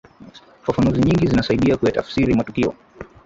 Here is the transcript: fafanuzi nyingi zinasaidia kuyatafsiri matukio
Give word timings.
fafanuzi 0.63 1.01
nyingi 1.01 1.27
zinasaidia 1.27 1.77
kuyatafsiri 1.77 2.35
matukio 2.35 2.73